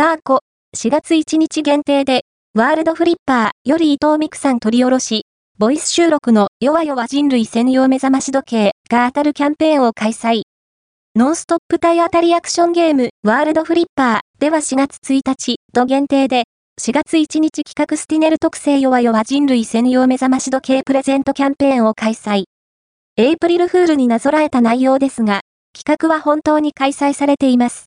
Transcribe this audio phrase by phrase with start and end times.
[0.00, 0.40] ザーコ、
[0.78, 2.22] 4月1日限定で、
[2.54, 5.26] ワールドフリッパーより伊藤美久さん取り下ろし、
[5.58, 10.44] ボイス収録の弱々人類専用目覚まし時計が当たるキャンペーンを開催。
[11.16, 16.44] ノンストップ体当たりアクションゲームワールドフリッパーでは4月1日と限定で
[16.80, 22.44] 4月1日企画スティネル特製弱々人類専用目覚まし時計プレゼントキャンペーンを開催。
[23.18, 25.42] エイプリルフールになぞらえた内容ですが、
[25.76, 27.78] 企画は本当に開催されています。